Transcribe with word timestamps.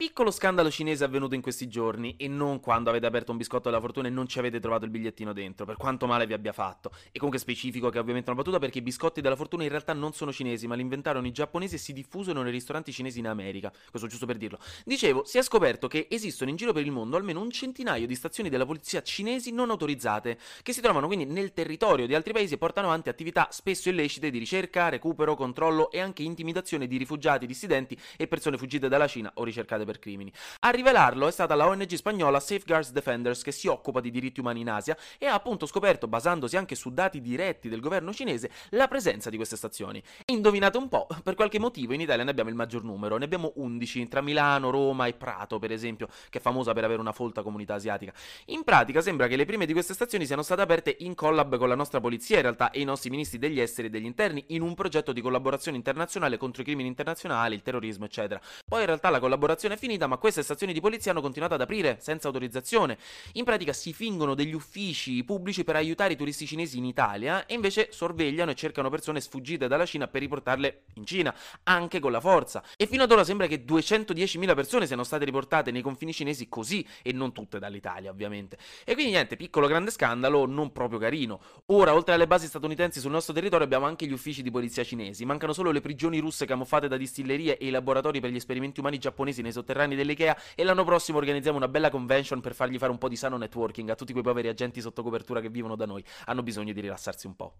Piccolo 0.00 0.30
scandalo 0.30 0.70
cinese 0.70 1.02
avvenuto 1.02 1.34
in 1.34 1.40
questi 1.40 1.66
giorni 1.66 2.14
e 2.18 2.28
non 2.28 2.60
quando 2.60 2.88
avete 2.88 3.06
aperto 3.06 3.32
un 3.32 3.36
biscotto 3.36 3.68
della 3.68 3.80
fortuna 3.80 4.06
e 4.06 4.12
non 4.12 4.28
ci 4.28 4.38
avete 4.38 4.60
trovato 4.60 4.84
il 4.84 4.92
bigliettino 4.92 5.32
dentro, 5.32 5.66
per 5.66 5.74
quanto 5.76 6.06
male 6.06 6.24
vi 6.24 6.34
abbia 6.34 6.52
fatto. 6.52 6.92
E 7.10 7.16
comunque 7.16 7.40
specifico 7.40 7.88
che 7.90 7.98
è 7.98 8.00
ovviamente 8.00 8.30
una 8.30 8.38
battuta 8.38 8.60
perché 8.60 8.78
i 8.78 8.82
biscotti 8.82 9.20
della 9.20 9.34
fortuna 9.34 9.64
in 9.64 9.70
realtà 9.70 9.94
non 9.94 10.12
sono 10.12 10.32
cinesi, 10.32 10.68
ma 10.68 10.76
li 10.76 10.82
inventarono 10.82 11.26
i 11.26 11.32
giapponesi 11.32 11.74
e 11.74 11.78
si 11.78 11.92
diffusero 11.92 12.40
nei 12.42 12.52
ristoranti 12.52 12.92
cinesi 12.92 13.18
in 13.18 13.26
America. 13.26 13.72
Questo 13.90 14.06
giusto 14.06 14.24
per 14.24 14.36
dirlo. 14.36 14.60
Dicevo, 14.84 15.24
si 15.24 15.36
è 15.36 15.42
scoperto 15.42 15.88
che 15.88 16.06
esistono 16.08 16.50
in 16.50 16.54
giro 16.54 16.72
per 16.72 16.84
il 16.84 16.92
mondo 16.92 17.16
almeno 17.16 17.40
un 17.40 17.50
centinaio 17.50 18.06
di 18.06 18.14
stazioni 18.14 18.50
della 18.50 18.66
polizia 18.66 19.02
cinesi 19.02 19.50
non 19.50 19.68
autorizzate, 19.70 20.38
che 20.62 20.72
si 20.72 20.80
trovano 20.80 21.08
quindi 21.08 21.24
nel 21.24 21.52
territorio 21.52 22.06
di 22.06 22.14
altri 22.14 22.32
paesi 22.32 22.54
e 22.54 22.58
portano 22.58 22.86
avanti 22.86 23.08
attività 23.08 23.48
spesso 23.50 23.88
illecite 23.88 24.30
di 24.30 24.38
ricerca, 24.38 24.90
recupero, 24.90 25.34
controllo 25.34 25.90
e 25.90 25.98
anche 25.98 26.22
intimidazione 26.22 26.86
di 26.86 26.98
rifugiati, 26.98 27.46
dissidenti 27.46 27.98
e 28.16 28.28
persone 28.28 28.56
fuggite 28.56 28.88
dalla 28.88 29.08
Cina 29.08 29.32
o 29.34 29.42
ricercate 29.42 29.86
per 29.88 29.98
crimini. 29.98 30.30
A 30.60 30.68
rivelarlo 30.68 31.26
è 31.26 31.30
stata 31.30 31.54
la 31.54 31.66
ONG 31.66 31.94
spagnola 31.94 32.40
Safeguards 32.40 32.92
Defenders 32.92 33.42
che 33.42 33.52
si 33.52 33.68
occupa 33.68 34.00
di 34.00 34.10
diritti 34.10 34.40
umani 34.40 34.60
in 34.60 34.68
Asia 34.68 34.96
e 35.16 35.24
ha 35.24 35.32
appunto 35.32 35.64
scoperto, 35.64 36.06
basandosi 36.06 36.58
anche 36.58 36.74
su 36.74 36.92
dati 36.92 37.22
diretti 37.22 37.70
del 37.70 37.80
governo 37.80 38.12
cinese, 38.12 38.50
la 38.70 38.86
presenza 38.86 39.30
di 39.30 39.36
queste 39.36 39.56
stazioni. 39.56 40.02
Indovinate 40.26 40.76
un 40.76 40.88
po', 40.88 41.06
per 41.24 41.34
qualche 41.34 41.58
motivo 41.58 41.94
in 41.94 42.02
Italia 42.02 42.24
ne 42.24 42.30
abbiamo 42.30 42.50
il 42.50 42.56
maggior 42.56 42.84
numero, 42.84 43.16
ne 43.16 43.24
abbiamo 43.24 43.52
11 43.56 44.08
tra 44.08 44.20
Milano, 44.20 44.68
Roma 44.70 45.06
e 45.06 45.14
Prato 45.14 45.58
per 45.58 45.72
esempio, 45.72 46.08
che 46.28 46.38
è 46.38 46.40
famosa 46.40 46.74
per 46.74 46.84
avere 46.84 47.00
una 47.00 47.12
folta 47.12 47.42
comunità 47.42 47.74
asiatica. 47.74 48.12
In 48.46 48.64
pratica 48.64 49.00
sembra 49.00 49.26
che 49.26 49.36
le 49.36 49.46
prime 49.46 49.64
di 49.64 49.72
queste 49.72 49.94
stazioni 49.94 50.26
siano 50.26 50.42
state 50.42 50.60
aperte 50.60 50.96
in 51.00 51.14
collab 51.14 51.56
con 51.56 51.68
la 51.68 51.74
nostra 51.74 52.00
polizia 52.00 52.36
in 52.36 52.42
realtà 52.42 52.70
e 52.70 52.80
i 52.80 52.84
nostri 52.84 53.08
ministri 53.08 53.38
degli 53.38 53.60
esteri 53.60 53.88
e 53.88 53.90
degli 53.90 54.04
interni 54.04 54.44
in 54.48 54.60
un 54.60 54.74
progetto 54.74 55.12
di 55.12 55.22
collaborazione 55.22 55.78
internazionale 55.78 56.36
contro 56.36 56.60
i 56.62 56.64
crimini 56.64 56.88
internazionali, 56.88 57.54
il 57.54 57.62
terrorismo 57.62 58.04
eccetera. 58.04 58.40
Poi 58.66 58.80
in 58.80 58.86
realtà 58.86 59.08
la 59.08 59.20
collaborazione 59.20 59.76
finita 59.78 60.06
ma 60.06 60.18
queste 60.18 60.42
stazioni 60.42 60.72
di 60.72 60.80
polizia 60.80 61.12
hanno 61.12 61.22
continuato 61.22 61.54
ad 61.54 61.62
aprire 61.62 61.96
senza 62.00 62.26
autorizzazione. 62.26 62.98
In 63.32 63.44
pratica 63.44 63.72
si 63.72 63.92
fingono 63.94 64.34
degli 64.34 64.52
uffici 64.52 65.24
pubblici 65.24 65.64
per 65.64 65.76
aiutare 65.76 66.12
i 66.12 66.16
turisti 66.16 66.46
cinesi 66.46 66.76
in 66.76 66.84
Italia 66.84 67.46
e 67.46 67.54
invece 67.54 67.88
sorvegliano 67.90 68.50
e 68.50 68.54
cercano 68.54 68.90
persone 68.90 69.20
sfuggite 69.20 69.68
dalla 69.68 69.86
Cina 69.86 70.08
per 70.08 70.20
riportarle 70.20 70.82
in 70.94 71.06
Cina, 71.06 71.34
anche 71.62 72.00
con 72.00 72.12
la 72.12 72.20
forza. 72.20 72.62
E 72.76 72.86
fino 72.86 73.04
ad 73.04 73.12
ora 73.12 73.24
sembra 73.24 73.46
che 73.46 73.64
210.000 73.64 74.54
persone 74.54 74.86
siano 74.86 75.04
state 75.04 75.24
riportate 75.24 75.70
nei 75.70 75.82
confini 75.82 76.12
cinesi 76.12 76.48
così 76.48 76.86
e 77.02 77.12
non 77.12 77.32
tutte 77.32 77.58
dall'Italia, 77.58 78.10
ovviamente. 78.10 78.58
E 78.84 78.94
quindi 78.94 79.12
niente, 79.12 79.36
piccolo 79.36 79.66
grande 79.66 79.90
scandalo, 79.90 80.46
non 80.46 80.72
proprio 80.72 80.98
carino. 80.98 81.40
Ora, 81.66 81.94
oltre 81.94 82.14
alle 82.14 82.26
basi 82.26 82.46
statunitensi 82.46 83.00
sul 83.00 83.10
nostro 83.10 83.32
territorio, 83.32 83.64
abbiamo 83.64 83.86
anche 83.86 84.06
gli 84.06 84.12
uffici 84.12 84.42
di 84.42 84.50
polizia 84.50 84.84
cinesi. 84.84 85.24
Mancano 85.24 85.52
solo 85.52 85.70
le 85.70 85.80
prigioni 85.80 86.18
russe 86.18 86.46
camuffate 86.46 86.88
da 86.88 86.96
distillerie 86.96 87.56
e 87.58 87.66
i 87.66 87.70
laboratori 87.70 88.20
per 88.20 88.30
gli 88.30 88.36
esperimenti 88.36 88.80
umani 88.80 88.98
giapponesi 88.98 89.42
nei 89.42 89.52
sotterranei 89.52 89.67
dell'IKEA 89.72 90.36
e 90.54 90.64
l'anno 90.64 90.84
prossimo 90.84 91.18
organizziamo 91.18 91.56
una 91.56 91.68
bella 91.68 91.90
convention 91.90 92.40
per 92.40 92.54
fargli 92.54 92.78
fare 92.78 92.90
un 92.90 92.98
po' 92.98 93.08
di 93.08 93.16
sano 93.16 93.36
networking 93.36 93.88
a 93.90 93.94
tutti 93.94 94.12
quei 94.12 94.24
poveri 94.24 94.48
agenti 94.48 94.80
sotto 94.80 95.02
copertura 95.02 95.40
che 95.40 95.48
vivono 95.48 95.76
da 95.76 95.86
noi. 95.86 96.04
Hanno 96.26 96.42
bisogno 96.42 96.72
di 96.72 96.80
rilassarsi 96.80 97.26
un 97.26 97.36
po'. 97.36 97.54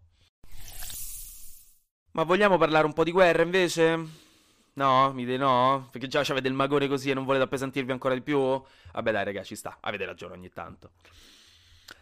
Ma 2.13 2.23
vogliamo 2.25 2.57
parlare 2.57 2.87
un 2.87 2.93
po' 2.93 3.05
di 3.05 3.13
guerra 3.13 3.43
invece? 3.43 4.27
No? 4.75 5.13
Mi 5.13 5.25
dite 5.25 5.37
no? 5.37 5.89
Perché 5.91 6.07
già 6.07 6.21
avete 6.21 6.49
il 6.49 6.55
magone 6.55 6.89
così 6.89 7.11
e 7.11 7.15
non 7.15 7.25
volete 7.25 7.45
appesantirvi 7.45 7.93
ancora 7.93 8.15
di 8.15 8.23
più? 8.23 8.39
Vabbè 8.39 9.13
dai 9.13 9.25
ragazzi, 9.25 9.49
ci 9.49 9.57
sta, 9.57 9.79
avete 9.81 10.05
ragione 10.05 10.35
ogni 10.35 10.49
tanto. 10.49 10.93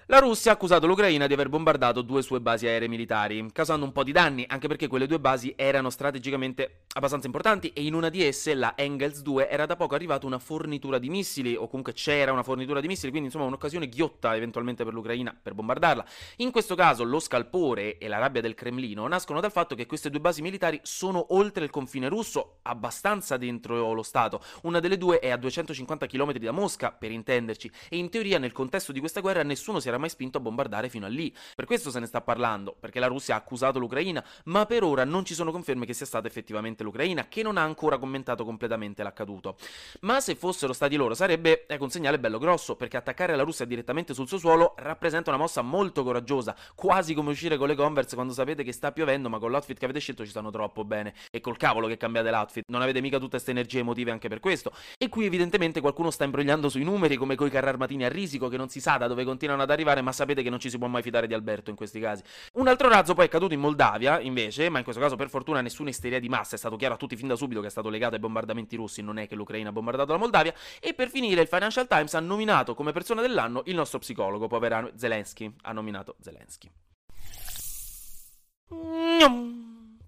La 0.09 0.21
Russia 0.21 0.53
ha 0.53 0.55
accusato 0.55 0.87
l'Ucraina 0.87 1.27
di 1.27 1.33
aver 1.33 1.49
bombardato 1.49 2.01
due 2.01 2.23
sue 2.23 2.41
basi 2.41 2.65
aeree 2.69 2.87
militari, 2.87 3.45
causando 3.51 3.85
un 3.85 3.91
po' 3.91 4.05
di 4.05 4.13
danni, 4.13 4.45
anche 4.47 4.69
perché 4.69 4.87
quelle 4.87 5.09
due 5.09 5.19
basi 5.19 5.53
erano 5.57 5.91
strategicamente 5.91 6.83
abbastanza 6.93 7.27
importanti 7.27 7.73
e 7.73 7.83
in 7.83 7.93
una 7.93 8.09
di 8.09 8.23
esse, 8.23 8.55
la 8.55 8.75
Engels 8.77 9.21
2, 9.23 9.51
era 9.51 9.67
da 9.67 9.75
poco 9.75 9.97
arrivata 9.97 10.25
una 10.25 10.39
fornitura 10.39 11.01
di 11.01 11.11
missili, 11.11 11.57
o 11.57 11.67
comunque 11.67 11.93
c'era 11.93 12.31
una 12.31 12.45
fornitura 12.45 12.81
di 12.81 12.87
missili, 12.87 13.11
quindi 13.11 13.27
insomma 13.27 13.47
un'occasione 13.47 13.89
ghiotta 13.89 14.37
eventualmente 14.37 14.85
per 14.85 14.95
l'Ucraina 14.95 15.37
per 15.43 15.55
bombardarla. 15.55 16.07
In 16.37 16.53
questo 16.53 16.77
caso 16.77 17.03
lo 17.03 17.19
scalpore 17.19 17.99
e 17.99 18.07
la 18.07 18.19
rabbia 18.19 18.41
del 18.41 18.55
Cremlino 18.55 19.09
nascono 19.09 19.41
dal 19.41 19.51
fatto 19.51 19.75
che 19.75 19.87
queste 19.87 20.09
due 20.09 20.21
basi 20.21 20.41
militari 20.41 20.79
sono 20.85 21.35
oltre 21.35 21.65
il 21.65 21.71
confine 21.71 22.09
russo, 22.09 22.59
abbastanza 22.63 23.37
dentro 23.37 23.93
lo 23.93 24.05
Stato. 24.05 24.41
Una 24.63 24.79
delle 24.79 24.99
due 24.99 25.19
è 25.19 25.31
a 25.31 25.37
250 25.37 26.07
km 26.07 26.33
da 26.35 26.53
Mosca, 26.53 26.93
per 26.93 27.11
intenderci, 27.11 27.69
e 27.89 27.97
in 27.97 28.09
teoria 28.09 28.39
nel 28.39 28.53
contesto 28.53 28.93
di 28.93 29.01
questa 29.01 29.21
guerra 29.21 29.43
nessuno 29.43 29.81
si 29.81 29.89
era 29.89 29.95
mai 29.99 30.09
spinto 30.09 30.39
a 30.39 30.41
bombardare 30.41 30.89
fino 30.89 31.07
a 31.07 31.09
lì. 31.09 31.35
Per 31.55 31.65
questo 31.65 31.91
se 31.91 32.01
ne 32.01 32.07
sta 32.07 32.21
parlando, 32.21 32.77
perché 32.79 33.01
la 33.01 33.07
Russia 33.07 33.35
ha 33.35 33.39
accusato 33.39 33.79
l'Ucraina, 33.79 34.25
ma 34.45 34.67
per 34.67 34.83
ora 34.83 35.05
non 35.05 35.25
ci 35.25 35.35
sono 35.35 35.53
conferme 35.53 35.87
che 35.87 35.95
sia 35.95 36.07
stata 36.07 36.27
effettivamente 36.27 36.83
l'Ucraina, 36.83 37.29
che 37.29 37.43
non 37.43 37.57
ha 37.57 37.63
ancora 37.63 37.99
commentato 37.99 38.45
completamente 38.45 39.03
l'accaduto. 39.03 39.57
Ma 40.01 40.21
se 40.21 40.35
fossero 40.35 40.73
stati 40.73 40.97
loro 40.97 41.15
sarebbe 41.15 41.67
ecco, 41.67 41.85
un 41.85 41.91
segnale 41.91 42.19
bello 42.19 42.39
grosso, 42.39 42.77
perché 42.77 42.97
attaccare 42.97 43.37
la 43.37 43.43
Russia 43.43 43.65
direttamente 43.65 44.15
sul 44.15 44.29
suo 44.29 44.39
suolo 44.39 44.75
rappresenta 44.79 45.31
una 45.31 45.39
mossa 45.39 45.63
molto 45.63 46.03
coraggiosa, 46.03 46.55
quasi 46.75 47.15
come 47.15 47.31
uscire 47.31 47.57
con 47.57 47.69
le 47.69 47.75
Converse 47.75 48.15
quando 48.15 48.33
sapete 48.33 48.63
che 48.63 48.73
sta 48.73 48.93
piovendo, 48.93 49.29
ma 49.29 49.39
con 49.39 49.51
l'outfit 49.51 49.79
che 49.79 49.85
avete 49.85 50.01
scelto 50.01 50.25
ci 50.25 50.31
stanno 50.31 50.51
troppo 50.51 50.85
bene. 50.85 51.15
E 51.31 51.41
col 51.41 51.57
cavolo 51.57 51.87
che 51.87 51.97
cambiate 51.97 52.31
l'outfit, 52.31 52.65
non 52.69 52.83
avete 52.83 53.01
mica 53.01 53.19
tutte 53.19 53.31
queste 53.31 53.51
energie 53.51 53.81
emotive 53.81 54.11
anche 54.11 54.29
per 54.29 54.41
questo. 54.41 54.73
E 54.99 55.09
qui 55.09 55.27
evidentemente 55.27 55.81
qualcuno 55.81 56.11
sta 56.11 56.25
imbrogliando 56.25 56.69
sui 56.69 56.85
numeri 56.85 57.17
come 57.17 57.35
coi 57.35 57.51
carri 57.51 57.69
armatini 57.69 58.05
a 58.05 58.09
risico 58.09 58.49
che 58.49 58.57
non 58.57 58.69
si 58.69 58.81
sa 58.81 58.97
da 58.97 59.07
dove 59.07 59.25
continuano 59.25 59.63
ad 59.63 59.71
arrivare 59.71 59.86
arrivare, 59.87 60.03
ma 60.03 60.13
sapete 60.13 60.43
che 60.43 60.51
non 60.51 60.59
ci 60.59 60.69
si 60.71 60.79
può 60.79 60.87
mai 60.89 61.03
fidare 61.03 61.27
di 61.27 61.35
Alberto 61.35 61.71
in 61.71 61.77
questi 61.77 62.01
casi. 62.01 62.23
Un 62.55 62.69
altro 62.69 62.89
razzo 62.89 63.15
poi 63.15 63.27
è 63.27 63.29
caduto 63.29 63.55
in 63.55 63.61
Moldavia, 63.61 64.21
invece, 64.21 64.69
ma 64.69 64.79
in 64.79 64.85
questo 64.85 65.01
caso 65.01 65.17
per 65.17 65.29
fortuna 65.29 65.61
nessuna 65.61 65.91
isteria 65.91 66.21
di 66.21 66.29
massa, 66.29 66.57
è 66.57 66.59
stato 66.59 66.77
chiaro 66.77 66.95
a 66.95 66.97
tutti 66.97 67.17
fin 67.17 67.29
da 67.29 67.37
subito 67.37 67.61
che 67.61 67.69
è 67.69 67.71
stato 67.71 67.89
legato 67.89 68.15
ai 68.15 68.21
bombardamenti 68.21 68.77
russi, 68.77 69.03
non 69.03 69.19
è 69.19 69.27
che 69.27 69.35
l'Ucraina 69.35 69.69
ha 69.71 69.73
bombardato 69.73 70.13
la 70.13 70.19
Moldavia. 70.19 70.55
E 70.81 70.95
per 70.95 71.09
finire 71.09 71.43
il 71.43 71.49
Financial 71.49 71.87
Times 71.87 72.15
ha 72.15 72.21
nominato 72.21 72.75
come 72.75 72.93
persona 72.93 73.21
dell'anno 73.21 73.63
il 73.67 73.75
nostro 73.75 73.99
psicologo, 73.99 74.47
poverano 74.47 74.91
Zelensky. 74.97 75.55
Ha 75.63 75.73
nominato 75.73 76.17
Zelensky. 76.21 76.71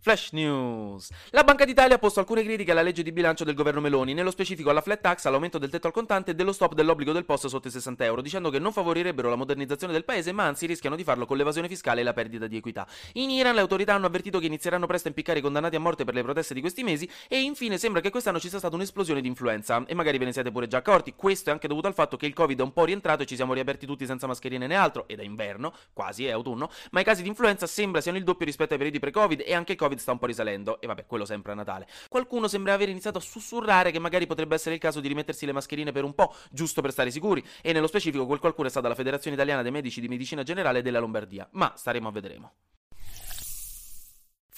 Flash 0.00 0.30
News. 0.30 1.10
La 1.30 1.42
Banca 1.42 1.64
d'Italia 1.64 1.96
ha 1.96 1.98
posto 1.98 2.20
alcune 2.20 2.44
critiche 2.44 2.70
alla 2.70 2.82
legge 2.82 3.02
di 3.02 3.10
bilancio 3.10 3.42
del 3.42 3.54
governo 3.54 3.80
Meloni, 3.80 4.14
nello 4.14 4.30
specifico 4.30 4.70
alla 4.70 4.80
flat 4.80 5.00
tax, 5.00 5.24
all'aumento 5.24 5.58
del 5.58 5.70
tetto 5.70 5.88
al 5.88 5.92
contante 5.92 6.30
e 6.30 6.34
dello 6.34 6.52
stop 6.52 6.74
dell'obbligo 6.74 7.12
del 7.12 7.24
posto 7.24 7.48
sotto 7.48 7.66
i 7.66 7.70
60 7.72 8.04
euro, 8.04 8.22
dicendo 8.22 8.48
che 8.48 8.60
non 8.60 8.72
favorirebbero 8.72 9.28
la 9.28 9.34
modernizzazione 9.34 9.92
del 9.92 10.04
paese, 10.04 10.30
ma 10.30 10.44
anzi 10.44 10.66
rischiano 10.66 10.94
di 10.94 11.02
farlo 11.02 11.26
con 11.26 11.36
l'evasione 11.36 11.66
fiscale 11.66 12.00
e 12.00 12.04
la 12.04 12.12
perdita 12.12 12.46
di 12.46 12.56
equità. 12.56 12.86
In 13.14 13.30
Iran 13.30 13.54
le 13.56 13.60
autorità 13.60 13.94
hanno 13.94 14.06
avvertito 14.06 14.38
che 14.38 14.46
inizieranno 14.46 14.86
presto 14.86 15.08
a 15.08 15.10
impiccare 15.10 15.40
i 15.40 15.42
condannati 15.42 15.74
a 15.74 15.80
morte 15.80 16.04
per 16.04 16.14
le 16.14 16.22
proteste 16.22 16.54
di 16.54 16.60
questi 16.60 16.84
mesi 16.84 17.08
e 17.26 17.40
infine 17.40 17.76
sembra 17.76 18.00
che 18.00 18.10
quest'anno 18.10 18.38
ci 18.38 18.48
sia 18.48 18.58
stata 18.58 18.76
un'esplosione 18.76 19.20
di 19.20 19.26
influenza 19.26 19.84
e 19.84 19.94
magari 19.94 20.18
ve 20.18 20.26
ne 20.26 20.32
siete 20.32 20.52
pure 20.52 20.68
già 20.68 20.78
accorti. 20.78 21.14
Questo 21.16 21.50
è 21.50 21.52
anche 21.52 21.66
dovuto 21.66 21.88
al 21.88 21.94
fatto 21.94 22.16
che 22.16 22.26
il 22.26 22.34
Covid 22.34 22.60
è 22.60 22.62
un 22.62 22.72
po' 22.72 22.84
rientrato 22.84 23.24
e 23.24 23.26
ci 23.26 23.34
siamo 23.34 23.52
riaperti 23.52 23.84
tutti 23.84 24.06
senza 24.06 24.28
mascherine 24.28 24.68
né 24.68 24.76
altro, 24.76 25.08
ed 25.08 25.18
è 25.18 25.24
inverno, 25.24 25.74
quasi 25.92 26.24
è 26.24 26.30
autunno, 26.30 26.70
ma 26.92 27.00
i 27.00 27.04
casi 27.04 27.22
di 27.22 27.28
influenza 27.28 27.66
sembra 27.66 28.00
siano 28.00 28.16
il 28.16 28.24
doppio 28.24 28.46
rispetto 28.46 28.72
ai 28.72 28.78
periodi 28.78 29.00
pre-Covid 29.00 29.42
e 29.44 29.54
anche 29.54 29.72
il 29.72 29.78
Covid 29.78 29.87
sta 29.96 30.12
un 30.12 30.18
po' 30.18 30.26
risalendo 30.26 30.80
e 30.80 30.86
vabbè, 30.86 31.06
quello 31.06 31.24
sempre 31.24 31.52
a 31.52 31.54
Natale. 31.54 31.86
Qualcuno 32.08 32.48
sembra 32.48 32.74
aver 32.74 32.88
iniziato 32.88 33.18
a 33.18 33.20
sussurrare 33.20 33.90
che 33.90 33.98
magari 33.98 34.26
potrebbe 34.26 34.54
essere 34.54 34.74
il 34.74 34.80
caso 34.80 35.00
di 35.00 35.08
rimettersi 35.08 35.46
le 35.46 35.52
mascherine 35.52 35.92
per 35.92 36.04
un 36.04 36.14
po', 36.14 36.34
giusto 36.50 36.82
per 36.82 36.92
stare 36.92 37.10
sicuri, 37.10 37.44
e 37.62 37.72
nello 37.72 37.86
specifico 37.86 38.26
quel 38.26 38.38
qualcuno 38.40 38.68
è 38.68 38.70
stata 38.70 38.88
la 38.88 38.94
Federazione 38.94 39.36
Italiana 39.36 39.62
dei 39.62 39.72
Medici 39.72 40.00
di 40.00 40.08
Medicina 40.08 40.42
Generale 40.42 40.82
della 40.82 40.98
Lombardia, 40.98 41.48
ma 41.52 41.72
staremo 41.74 42.08
a 42.08 42.12
vedremo. 42.12 42.52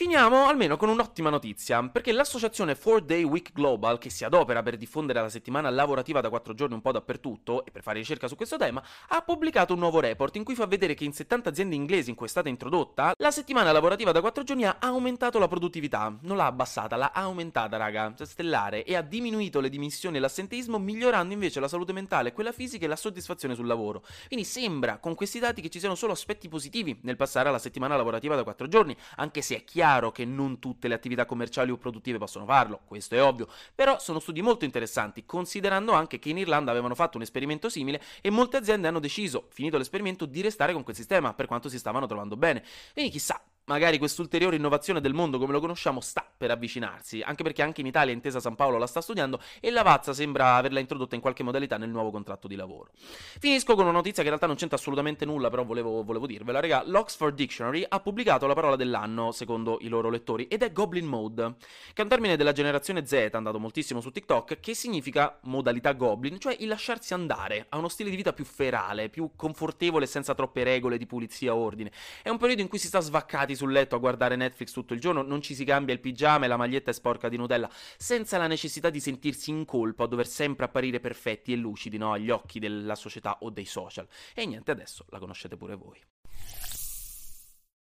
Finiamo 0.01 0.47
almeno 0.47 0.79
con 0.79 0.89
un'ottima 0.89 1.29
notizia, 1.29 1.87
perché 1.87 2.13
l'associazione 2.13 2.75
4-Day 2.75 3.23
Week 3.23 3.53
Global, 3.53 3.99
che 3.99 4.09
si 4.09 4.25
adopera 4.25 4.63
per 4.63 4.79
diffondere 4.79 5.21
la 5.21 5.29
settimana 5.29 5.69
lavorativa 5.69 6.23
da 6.23 6.31
4 6.31 6.55
giorni 6.55 6.73
un 6.73 6.81
po' 6.81 6.91
dappertutto 6.91 7.67
e 7.67 7.71
per 7.71 7.83
fare 7.83 7.99
ricerca 7.99 8.27
su 8.27 8.35
questo 8.35 8.57
tema, 8.57 8.83
ha 9.09 9.21
pubblicato 9.21 9.75
un 9.75 9.79
nuovo 9.79 10.01
report 10.01 10.37
in 10.37 10.45
cui 10.45 10.55
fa 10.55 10.65
vedere 10.65 10.95
che 10.95 11.05
in 11.05 11.13
70 11.13 11.51
aziende 11.51 11.75
inglesi 11.75 12.09
in 12.09 12.17
cui 12.17 12.25
è 12.25 12.31
stata 12.31 12.49
introdotta, 12.49 13.13
la 13.19 13.31
settimana 13.31 13.73
lavorativa 13.73 14.11
da 14.11 14.23
4 14.23 14.43
giorni 14.43 14.65
ha 14.65 14.79
aumentato 14.81 15.39
la 15.39 15.49
produttività, 15.49 16.17
non 16.23 16.39
l'ha 16.39 16.47
abbassata, 16.47 16.97
l'ha 16.97 17.13
aumentata, 17.13 17.77
raga, 17.77 18.15
cioè 18.17 18.27
stellare, 18.27 18.85
e 18.85 18.97
ha 18.97 19.03
diminuito 19.03 19.61
le 19.61 19.69
dimissioni 19.69 20.17
e 20.17 20.21
l'assenteismo, 20.21 20.79
migliorando 20.79 21.35
invece 21.35 21.61
la 21.61 21.69
salute 21.69 21.93
mentale, 21.93 22.33
quella 22.33 22.53
fisica 22.53 22.87
e 22.87 22.89
la 22.89 22.97
soddisfazione 22.97 23.55
sul 23.55 23.67
lavoro. 23.67 24.03
Quindi 24.29 24.47
sembra 24.47 24.97
con 24.97 25.15
questi 25.15 25.39
dati 25.39 25.61
che 25.61 25.69
ci 25.69 25.79
siano 25.79 25.95
solo 25.95 26.13
aspetti 26.13 26.49
positivi 26.49 27.01
nel 27.03 27.17
passare 27.17 27.51
alla 27.51 27.59
settimana 27.59 27.97
lavorativa 27.97 28.35
da 28.35 28.45
4 28.45 28.67
giorni, 28.67 28.97
anche 29.17 29.43
se 29.43 29.57
è 29.57 29.63
chiaro 29.63 29.89
chiaro 29.91 30.13
che 30.13 30.25
non 30.25 30.61
tutte 30.61 30.87
le 30.87 30.95
attività 30.95 31.25
commerciali 31.25 31.73
o 31.73 31.77
produttive 31.77 32.19
possono 32.19 32.45
farlo, 32.45 32.81
questo 32.85 33.17
è 33.17 33.23
ovvio, 33.23 33.49
però 33.75 33.99
sono 33.99 34.21
studi 34.21 34.41
molto 34.41 34.65
interessanti, 34.65 35.25
considerando 35.27 35.93
anche 35.93 36.21
che 36.21 36.29
in 36.29 36.39
Irlanda 36.39 36.71
avevano 36.71 36.95
fatto 36.95 37.17
un 37.17 37.25
esperimento 37.25 37.69
simile 37.69 38.01
e 38.21 38.31
molte 38.31 38.57
aziende 38.57 38.87
hanno 38.87 39.01
deciso, 39.01 39.49
finito 39.51 39.77
l'esperimento, 39.79 40.27
di 40.27 40.41
restare 40.43 40.73
con 40.73 40.85
quel 40.85 40.95
sistema, 40.95 41.35
per 41.35 41.47
quanto 41.47 41.69
si 41.69 41.79
stavano 41.79 42.07
trovando 42.07 42.37
bene. 42.37 42.63
Quindi 42.93 43.11
chissà, 43.11 43.41
magari 43.71 43.99
quest'ulteriore 43.99 44.57
innovazione 44.57 45.01
del 45.01 45.15
mondo 45.15 45.39
come 45.39 45.53
lo 45.53 45.61
conosciamo 45.61 46.01
sta 46.01 46.27
per 46.37 46.51
avvicinarsi, 46.51 47.21
anche 47.21 47.45
perché 47.45 47.63
anche 47.63 47.83
in 47.83 47.87
Italia 47.87 48.13
Intesa 48.13 48.41
San 48.41 48.57
Paolo 48.57 48.79
la 48.79 48.89
sta 48.89 49.01
studiando 49.01 49.39
e 49.61 49.71
la 49.71 49.83
Vazza 49.83 50.13
sembra 50.13 50.57
averla 50.57 50.81
introdotta 50.81 51.15
in 51.15 51.21
qualche 51.21 51.45
modalità 51.45 51.77
nel 51.77 51.89
nuovo 51.89 52.11
contratto 52.11 52.49
di 52.49 52.57
lavoro. 52.57 52.91
Finisco 53.39 53.77
con 53.77 53.85
una 53.85 53.93
notizia 53.93 54.25
che 54.25 54.29
in 54.29 54.31
realtà 54.31 54.49
non 54.49 54.57
c'entra 54.57 54.77
assolutamente 54.77 55.25
nulla, 55.25 55.51
però 55.51 55.65
volevo, 55.65 56.03
volevo 56.03 56.27
dirvela, 56.27 56.59
raga. 56.59 56.83
L'Oxford 56.85 57.37
Dictionary 57.37 57.87
ha 57.89 58.01
pubblicato 58.01 58.49
la 58.49 58.55
parola 58.55 58.75
dell'anno, 58.75 59.31
secondo 59.31 59.79
i 59.83 59.87
loro 59.87 60.11
lettori, 60.11 60.49
ed 60.49 60.65
è 60.65 60.73
Goblin 60.73 61.07
Mode, 61.07 61.55
che 61.93 62.01
è 62.01 62.03
un 62.03 62.09
termine 62.09 62.37
della 62.37 62.53
generazione 62.53 63.07
Z, 63.07 63.29
andato 63.35 63.61
moltissimo 63.61 64.01
su 64.01 64.11
TikTok, 64.11 64.59
che 64.59 64.75
significa 64.75 65.39
modalità 65.43 65.93
Goblin, 65.93 66.41
cioè 66.41 66.57
il 66.59 66.67
lasciarsi 66.67 67.15
andare 67.15 67.67
a 67.69 67.79
uno 67.79 67.89
stile 67.89 68.11
di 68.11 68.17
vita 68.17 68.33
più 68.33 68.45
ferale, 68.45 69.11
più 69.11 69.31
confortevole 69.37 70.07
senza 70.07 70.35
troppe 70.35 70.65
regole 70.65 70.99
di 70.99 71.07
pulizia 71.07 71.53
e 71.53 71.55
ordine. 71.55 71.93
È 72.21 72.29
un 72.31 72.39
periodo 72.39 72.63
in 72.63 72.69
cui 72.69 72.79
si 72.79 72.89
sta 72.89 72.99
svaccati 72.99 73.59
sul 73.61 73.73
letto 73.73 73.95
a 73.95 73.99
guardare 73.99 74.37
Netflix 74.37 74.73
tutto 74.73 74.95
il 74.95 75.01
giorno, 75.01 75.21
non 75.21 75.43
ci 75.43 75.55
si 75.55 75.65
cambia 75.65 75.93
il 75.93 76.01
pigiama 76.01 76.47
e 76.47 76.49
la 76.49 76.57
maglietta 76.57 76.91
è 76.91 76.95
sporca 76.95 77.29
di 77.29 77.37
Nutella, 77.37 77.69
senza 77.99 78.39
la 78.39 78.47
necessità 78.47 78.89
di 78.89 79.01
sentirsi 79.01 79.51
in 79.51 79.67
colpa 79.67 80.05
o 80.05 80.07
dover 80.07 80.27
sempre 80.27 80.65
apparire 80.65 80.99
perfetti 80.99 81.53
e 81.53 81.57
lucidi 81.57 81.99
no, 81.99 82.13
agli 82.13 82.31
occhi 82.31 82.59
della 82.59 82.95
società 82.95 83.37
o 83.41 83.51
dei 83.51 83.67
social. 83.67 84.09
E 84.35 84.47
niente, 84.47 84.71
adesso 84.71 85.05
la 85.11 85.19
conoscete 85.19 85.59
pure 85.59 85.75
voi. 85.75 86.01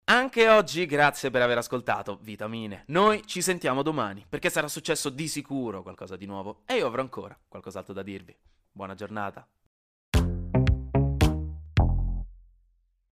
Anche 0.04 0.48
oggi 0.48 0.86
grazie 0.86 1.30
per 1.30 1.40
aver 1.40 1.58
ascoltato 1.58 2.18
Vitamine. 2.20 2.84
Noi 2.88 3.22
ci 3.26 3.40
sentiamo 3.40 3.82
domani, 3.82 4.26
perché 4.28 4.50
sarà 4.50 4.68
successo 4.68 5.08
di 5.08 5.28
sicuro 5.28 5.82
qualcosa 5.82 6.16
di 6.16 6.26
nuovo 6.26 6.62
e 6.66 6.74
io 6.74 6.86
avrò 6.86 7.00
ancora 7.00 7.38
qualcos'altro 7.48 7.94
da 7.94 8.02
dirvi. 8.02 8.36
Buona 8.70 8.94
giornata. 8.94 9.48